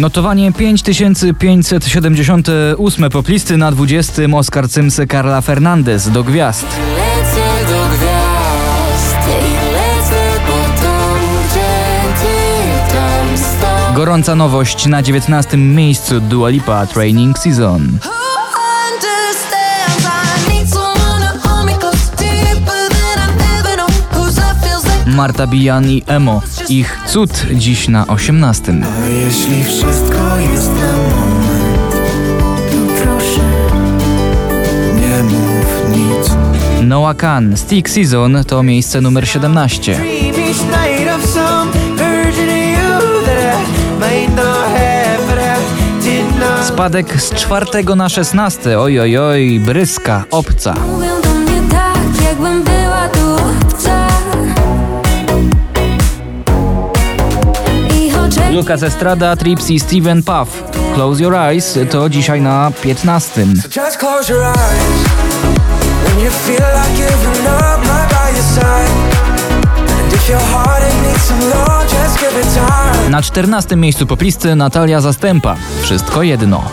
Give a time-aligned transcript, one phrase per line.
[0.00, 6.66] Notowanie 5578 poplisty na 20 Oscar Cymse Karla Fernandez do gwiazd.
[6.96, 10.92] Lecę do gwiazd i lecę po to,
[11.44, 11.72] gdzie
[12.20, 12.36] ty
[12.94, 13.96] tam stąd.
[13.96, 17.82] Gorąca nowość na 19 miejscu Dua Lipa Training Season.
[17.82, 18.00] Like
[25.06, 26.42] Marta Bijan i Emo.
[26.70, 28.72] Ich cud dziś na 18.
[29.02, 31.94] A jeśli wszystko jest na moment,
[32.70, 33.42] to proszę,
[35.00, 36.30] nie mów nic.
[36.82, 39.94] Noah Khan Stick Season to miejsce numer 17.
[39.94, 46.04] Dream each night of some version of you that I might not have, but I
[46.04, 46.66] did not.
[46.66, 48.80] Spadek z czwartego na 16.
[48.80, 50.74] Oj, oj, oj, bryska, obca.
[50.74, 52.79] Mówią do mnie tak, jakbym była
[58.60, 60.48] Lucas Estrada, Trips i Steven Puff.
[60.94, 63.54] Close Your Eyes to dzisiaj na 15.
[63.54, 65.08] Just close your eyes
[66.04, 68.90] when you feel like giving up, right by your side.
[70.02, 73.10] And if your heart it needs some love, just give it time.
[73.10, 75.56] Na 14 miejscu poplisty Natalia Zastępa.
[75.82, 76.64] Wszystko jedno.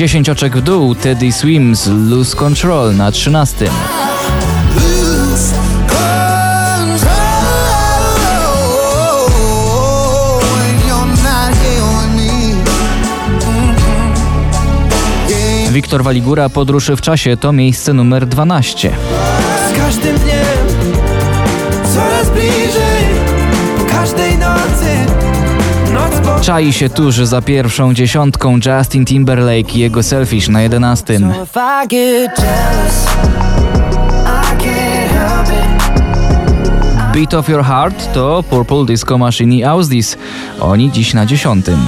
[0.00, 3.70] 10 oczek w dół Teddy Swims Lose Control na 13.
[4.74, 5.54] Lose
[5.86, 6.88] control
[10.40, 12.54] when you're not here with me.
[15.72, 18.90] Wiktor Waligura Podróż w czasie to miejsce numer 12.
[19.70, 20.66] Z każdym dniem
[21.94, 22.89] coraz bliżej
[26.50, 31.14] Czai się tuż za pierwszą dziesiątką Justin Timberlake i jego Selfish na 11.
[31.14, 33.06] If I get jealous
[34.24, 34.26] I
[34.62, 35.54] can't help it
[37.14, 40.16] Beat of Your Heart to Purple Disco Machine i Ausdis.
[40.60, 41.66] Oni dziś na 10.
[41.66, 41.86] make us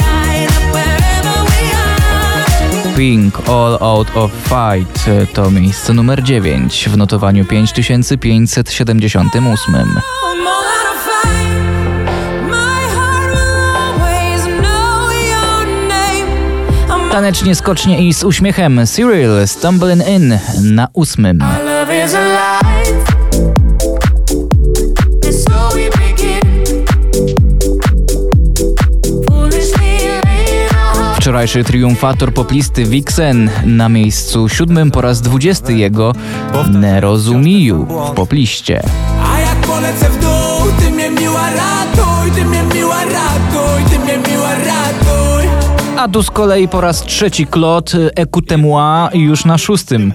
[0.00, 2.94] light up wherever we are.
[2.96, 10.00] Pink All Out of Fight to miejsce numer 9 w notowaniu 5578.
[17.10, 21.38] Tanecznie, skocznie i z uśmiechem Cyril Stumbling In na 8.
[21.64, 23.04] love is alive.
[25.26, 26.40] And so we begin.
[29.28, 36.12] Foolishly laying our hearts Wczorajszy triumfator poplisty Vixen na miejscu siódmym po raz 20 jego
[36.70, 38.82] Nerozumiju w popliście.
[39.34, 44.18] A jak polecę w dół, ty mnie miła ratuj Ty mnie miła ratuj, ty mnie
[44.28, 44.89] miła ratuj
[46.00, 50.12] A tu z kolei po raz trzeci Klot Écoutez-moi już na szóstym.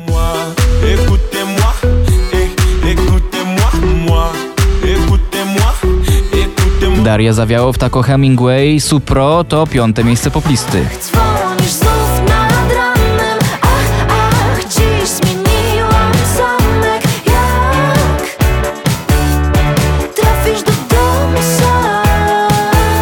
[7.04, 10.86] Daria Zawiałow, Taco Hemingway, Supro to piąte miejsce poplisty.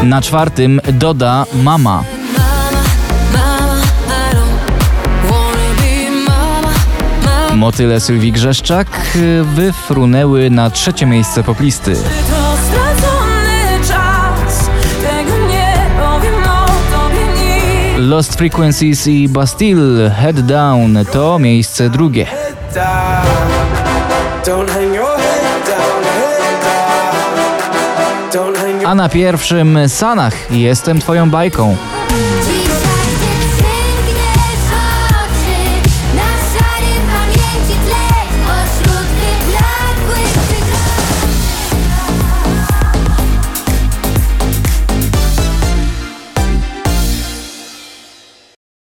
[0.03, 1.45] Na czwartym doda.
[1.53, 2.03] Mama,
[7.56, 11.94] Motyle Sylwii Grzeszczak y, wyfrunęły na trzecie miejsce poplisty.
[11.96, 14.69] To stracony czas
[15.02, 22.28] Tego nie powiem o tobie nic Lost Frequencies i Bastille Head Down to miejsce drugie.
[28.85, 31.75] A na pierwszym Sanach jestem twoją bajką.